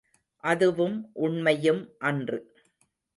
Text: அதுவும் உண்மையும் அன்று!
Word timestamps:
அதுவும் 0.43 0.95
உண்மையும் 1.17 1.81
அன்று! 1.99 2.39